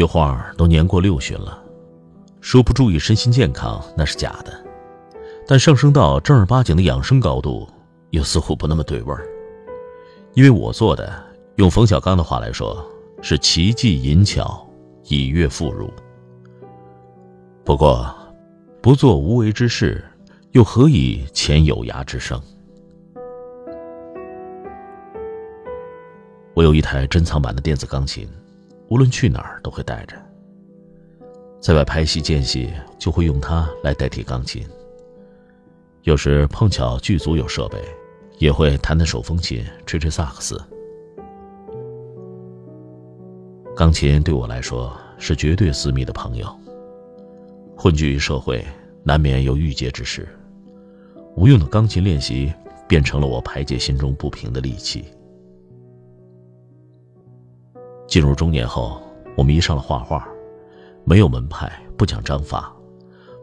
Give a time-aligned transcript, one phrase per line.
[0.00, 1.62] 一晃都年过六旬了，
[2.40, 4.64] 说不注意身心健康那是假的，
[5.46, 7.68] 但上升到正儿八经的养生高度，
[8.08, 9.28] 又似乎不那么对味儿。
[10.32, 11.12] 因为我做的，
[11.56, 12.82] 用冯小刚的话来说，
[13.20, 14.66] 是奇技淫巧，
[15.04, 15.90] 以悦妇孺。
[17.62, 18.10] 不过，
[18.80, 20.02] 不做无为之事，
[20.52, 22.40] 又何以遣有涯之生？
[26.54, 28.26] 我有一台珍藏版的电子钢琴。
[28.90, 30.16] 无论去哪儿都会带着，
[31.60, 34.66] 在外拍戏间隙就会用它来代替钢琴。
[36.02, 37.78] 有时碰巧剧组有设备，
[38.38, 40.60] 也会弹弹手风琴，吹吹萨克斯。
[43.76, 46.52] 钢琴对我来说是绝对私密的朋友。
[47.76, 48.64] 混居于社会，
[49.04, 50.28] 难免有郁结之时，
[51.36, 52.52] 无用的钢琴练习
[52.88, 55.04] 变成了我排解心中不平的利器。
[58.10, 59.00] 进入中年后，
[59.36, 60.26] 我迷上了画画，
[61.04, 62.72] 没有门派，不讲章法，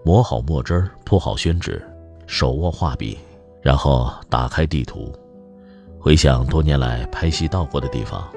[0.04, 1.82] 磨好墨汁，铺好宣纸，
[2.28, 3.18] 手握画笔，
[3.62, 5.10] 然后打开地图，
[5.98, 8.28] 回想多年来拍戏到过的地方，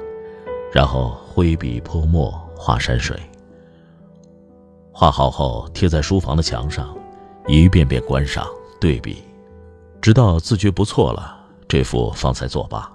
[0.73, 3.21] 然后挥笔泼墨画山水。
[4.93, 6.97] 画好后贴在书房的墙上，
[7.49, 8.47] 一遍遍观赏
[8.81, 9.25] 对比，
[10.01, 11.37] 直到自觉不错了，
[11.67, 12.89] 这幅方才作罢。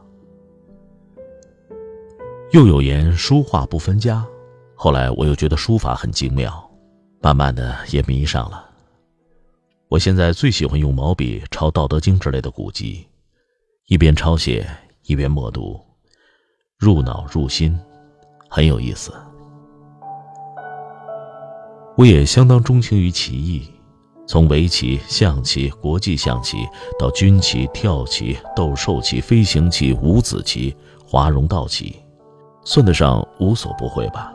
[2.55, 4.25] 又有言书画不分家，
[4.75, 6.71] 后来我又觉得书法很精妙，
[7.21, 8.69] 慢慢的也迷上了。
[9.89, 13.05] 我现在最喜欢用毛笔抄《道德经》之类的古籍，
[13.87, 14.65] 一边抄写
[15.03, 15.77] 一边默读，
[16.77, 17.77] 入脑入心，
[18.49, 19.11] 很有意思。
[21.97, 23.69] 我也相当钟情于棋艺，
[24.25, 26.65] 从围棋、象棋、国际象棋
[26.97, 30.73] 到军棋、跳棋、斗兽棋、飞行棋、五子棋、
[31.05, 31.97] 华容道棋。
[32.65, 34.33] 算得上无所不会吧。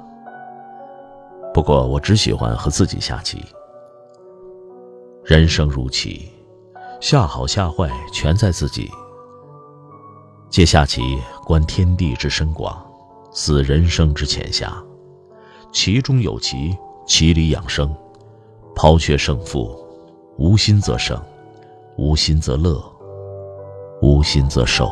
[1.53, 3.45] 不过我只喜欢和自己下棋。
[5.25, 6.31] 人生如棋，
[7.01, 8.91] 下好下坏全在自己。
[10.49, 12.81] 借下棋观天地之深广，
[13.33, 14.83] 思人生之浅狭。
[15.73, 16.77] 棋中有棋，
[17.07, 17.95] 棋里养生。
[18.75, 19.77] 抛却胜负，
[20.39, 21.21] 无心则胜，
[21.99, 22.83] 无心则乐，
[24.01, 24.91] 无心则寿。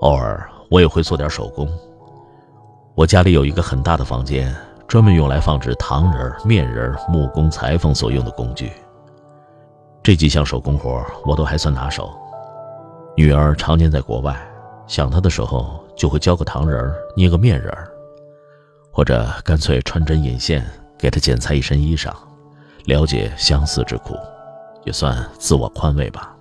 [0.00, 1.68] 偶尔我也会做点手工。
[2.94, 4.54] 我家里有一个很大的房间，
[4.86, 8.72] 专门用来放置糖人、面人、木工裁缝所用的工具。
[10.02, 12.10] 这几项手工活我都还算拿手。
[13.16, 14.34] 女儿常年在国外，
[14.86, 17.72] 想她的时候就会教个糖人、捏个面人，
[18.90, 20.64] 或者干脆穿针引线
[20.98, 22.10] 给她剪裁一身衣裳，
[22.86, 24.16] 了解相思之苦，
[24.84, 26.34] 也算自我宽慰吧。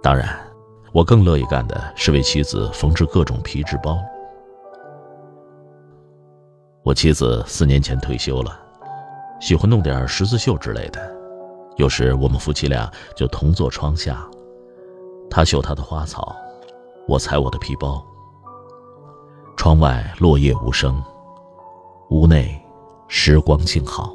[0.00, 0.43] 当然。
[0.94, 3.98] 我更乐意干的是为妻子缝制各种皮质包。
[6.84, 8.56] 我妻子四年前退休了，
[9.40, 11.12] 喜欢弄点十字绣之类的。
[11.78, 14.24] 有时我们夫妻俩就同坐窗下，
[15.28, 16.36] 她绣她的花草，
[17.08, 18.00] 我裁我的皮包。
[19.56, 21.02] 窗外落叶无声，
[22.10, 22.64] 屋内
[23.08, 24.14] 时光静好，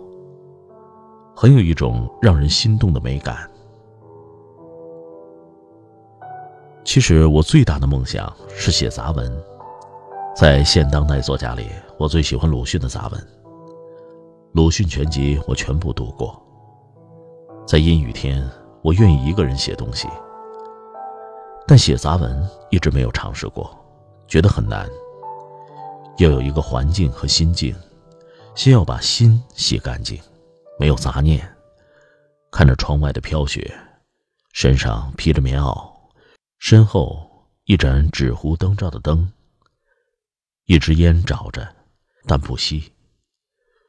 [1.35, 3.51] 很有一种让人心动的美感。
[6.89, 9.31] 其实我最大的梦想是写杂文，
[10.35, 11.67] 在现当代作家里，
[11.99, 13.27] 我最喜欢鲁迅的杂文。
[14.53, 16.41] 鲁迅全集我全部读过。
[17.67, 18.43] 在阴雨天，
[18.81, 20.07] 我愿意一个人写东西，
[21.67, 23.69] 但写杂文一直没有尝试过，
[24.27, 24.89] 觉得很难。
[26.17, 27.75] 要有一个环境和心境，
[28.55, 30.19] 先要把心洗干净，
[30.79, 31.47] 没有杂念，
[32.49, 33.71] 看着窗外的飘雪，
[34.53, 35.87] 身上披着棉袄。
[36.59, 39.31] 身后一盏纸糊灯罩的灯，
[40.65, 41.65] 一支烟着着，
[42.27, 42.83] 但不熄。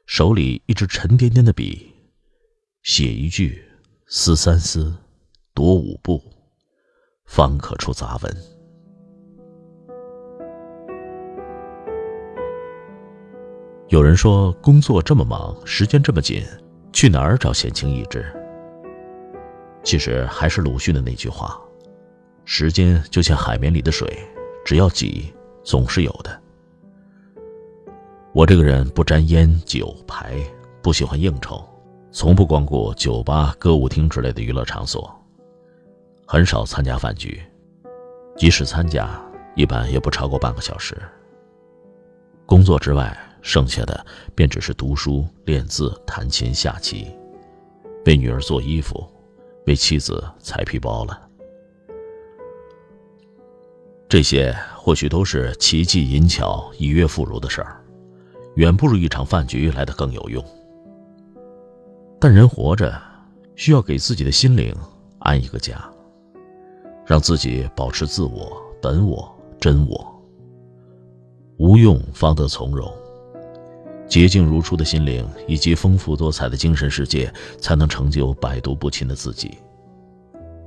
[0.07, 1.93] 手里一支沉甸甸的笔，
[2.85, 3.63] 写一句，
[4.07, 4.97] 思三思，
[5.53, 6.23] 踱五步，
[7.27, 8.37] 方可出杂文。
[13.89, 16.47] 有人说，工作这么忙，时间这么紧，
[16.93, 18.33] 去哪儿找闲情逸致？
[19.83, 21.61] 其实还是鲁迅的那句话。
[22.53, 24.13] 时间就像海绵里的水，
[24.65, 25.33] 只要挤，
[25.63, 26.43] 总是有的。
[28.33, 30.37] 我这个人不沾烟酒牌，
[30.83, 31.65] 不喜欢应酬，
[32.11, 35.09] 从不光顾酒吧、歌舞厅之类的娱乐场所，
[36.27, 37.41] 很少参加饭局，
[38.37, 39.09] 即使参加，
[39.55, 41.01] 一般也不超过半个小时。
[42.47, 44.05] 工作之外，剩下的
[44.35, 47.15] 便只是读书、练字、弹琴、下棋，
[48.07, 49.09] 为女儿做衣服，
[49.69, 51.30] 为妻子裁皮包了。
[54.11, 57.81] 这些或许都是奇技淫巧、以悦妇孺的事儿。
[58.57, 60.45] 远不如一场饭局来的更有用。
[62.19, 63.01] 但人活着，
[63.55, 64.75] 需要给自己的心灵
[65.21, 65.89] 安一个家，
[67.07, 70.05] 让自己保持自我、本我、真我。
[71.59, 72.93] 无用方得从容，
[74.09, 79.57] 洁净如初的心灵以及丰富多彩的精神世界，才能成就百毒不侵的自己。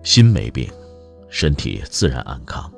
[0.02, 0.72] 心没病，
[1.28, 2.72] 身体自然安康。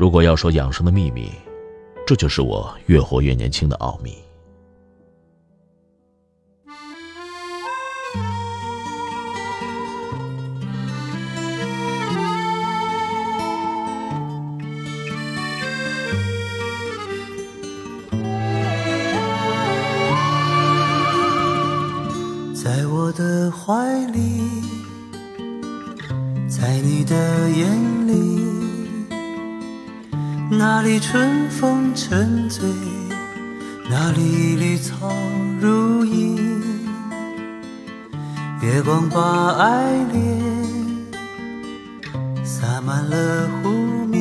[0.00, 1.30] 如果要说养生的秘密，
[2.06, 4.16] 这就是我越活越年轻的奥秘。
[22.54, 24.62] 在我的怀里，
[26.48, 28.49] 在你的眼里。
[30.52, 32.68] 哪里春风沉醉，
[33.88, 35.08] 哪里绿草
[35.60, 36.36] 如茵。
[38.60, 40.42] 月光把爱恋
[42.42, 43.68] 洒满了湖
[44.06, 44.20] 面，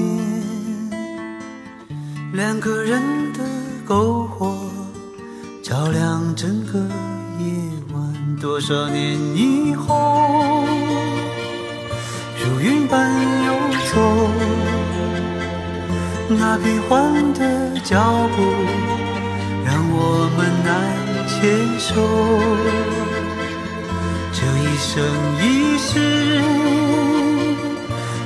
[2.32, 3.02] 两个人
[3.34, 3.40] 的
[3.88, 4.56] 篝火
[5.64, 6.78] 照亮整个
[7.40, 7.52] 夜
[7.92, 8.38] 晚。
[8.40, 10.64] 多少年以后，
[12.38, 13.12] 如云般
[13.48, 13.54] 游
[13.92, 14.29] 走。
[16.32, 17.42] 那变幻的
[17.84, 18.00] 脚
[18.36, 18.38] 步，
[19.66, 20.70] 让我们难
[21.28, 21.38] 牵
[21.80, 21.90] 手。
[24.32, 24.88] 这一生
[25.42, 25.44] 一
[25.80, 25.90] 世，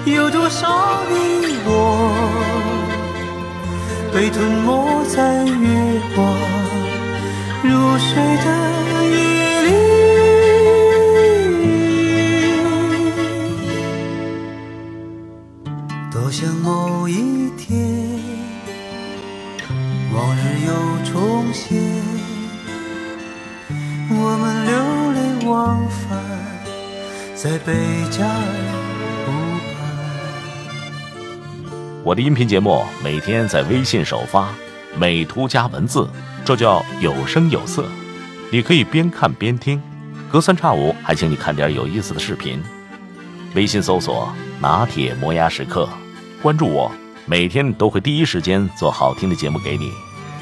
[0.05, 1.15] 有多少你
[1.65, 1.69] 我，
[4.13, 4.67] 被吞没
[5.05, 6.19] 在月光
[7.63, 8.11] 如水
[8.43, 8.47] 的
[9.15, 9.22] 夜
[20.13, 20.71] 往日又
[21.11, 21.81] 重现，
[24.11, 24.71] 我们流
[25.11, 26.21] 连忘返
[27.35, 27.73] 在贝
[28.11, 28.31] 加尔
[29.25, 29.31] 湖
[29.73, 29.75] 畔。
[32.03, 34.49] 我的音频节目每天在微信首发，
[34.95, 36.07] 美图加文字，
[36.45, 37.83] 这叫有声有色。
[38.51, 39.81] 你可以边看边听，
[40.31, 42.61] 隔三差五还请你看点有意思的视频。
[43.55, 44.31] 微信搜索
[44.61, 45.89] “拿铁磨牙时刻”，
[46.43, 46.91] 关注我。
[47.25, 49.91] 每天都会第一时间做好听的节目给你，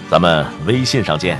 [0.09, 1.39] 咱们微信上见。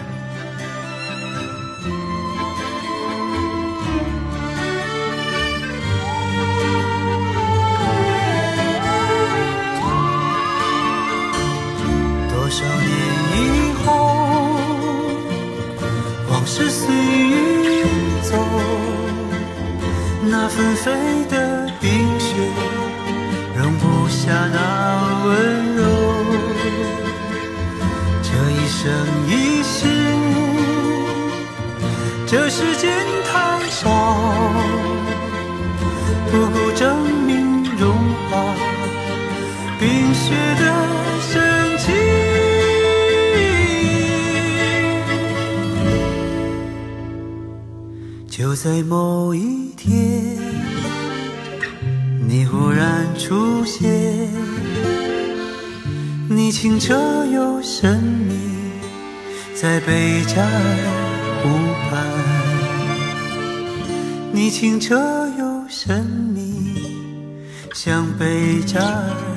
[28.83, 28.91] 生
[29.27, 29.85] 一世，
[32.25, 32.89] 这世间
[33.31, 33.87] 太少，
[36.31, 36.97] 不够证
[37.27, 37.93] 明融
[38.27, 38.55] 化
[39.79, 40.63] 冰雪的
[41.21, 41.93] 深情。
[48.27, 50.39] 就在某一天，
[52.27, 54.27] 你忽然出现。
[56.27, 56.95] 你清澈
[57.27, 58.50] 又神秘，
[59.61, 60.49] 在贝加尔
[61.43, 61.49] 湖
[61.87, 62.03] 畔。
[64.31, 64.97] 你清澈
[65.37, 66.73] 又神秘，
[67.71, 69.30] 像贝加尔。